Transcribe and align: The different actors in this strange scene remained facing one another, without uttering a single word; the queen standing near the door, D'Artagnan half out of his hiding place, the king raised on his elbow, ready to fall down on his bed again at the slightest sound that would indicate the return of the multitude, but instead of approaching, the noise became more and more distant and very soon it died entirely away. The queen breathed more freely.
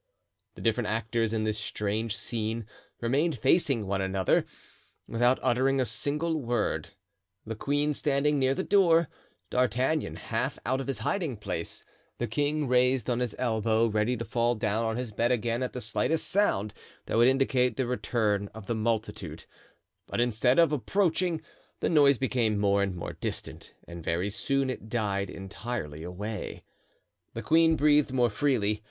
The 0.55 0.61
different 0.61 0.87
actors 0.87 1.31
in 1.31 1.43
this 1.43 1.59
strange 1.59 2.17
scene 2.17 2.65
remained 3.01 3.37
facing 3.37 3.85
one 3.85 4.01
another, 4.01 4.47
without 5.07 5.37
uttering 5.43 5.79
a 5.79 5.85
single 5.85 6.41
word; 6.41 6.87
the 7.45 7.53
queen 7.53 7.93
standing 7.93 8.39
near 8.39 8.55
the 8.55 8.63
door, 8.63 9.09
D'Artagnan 9.51 10.15
half 10.15 10.57
out 10.65 10.81
of 10.81 10.87
his 10.87 10.97
hiding 11.05 11.37
place, 11.37 11.83
the 12.17 12.25
king 12.25 12.67
raised 12.67 13.11
on 13.11 13.19
his 13.19 13.35
elbow, 13.37 13.85
ready 13.85 14.17
to 14.17 14.25
fall 14.25 14.55
down 14.55 14.85
on 14.85 14.97
his 14.97 15.11
bed 15.11 15.31
again 15.31 15.61
at 15.61 15.71
the 15.73 15.79
slightest 15.81 16.27
sound 16.27 16.73
that 17.05 17.17
would 17.17 17.27
indicate 17.27 17.77
the 17.77 17.85
return 17.85 18.47
of 18.55 18.65
the 18.65 18.73
multitude, 18.73 19.45
but 20.07 20.19
instead 20.19 20.57
of 20.57 20.71
approaching, 20.71 21.43
the 21.79 21.89
noise 21.89 22.17
became 22.17 22.57
more 22.57 22.81
and 22.81 22.95
more 22.95 23.13
distant 23.13 23.75
and 23.87 24.03
very 24.03 24.31
soon 24.31 24.71
it 24.71 24.89
died 24.89 25.29
entirely 25.29 26.01
away. 26.01 26.63
The 27.35 27.43
queen 27.43 27.75
breathed 27.75 28.11
more 28.11 28.31
freely. 28.31 28.79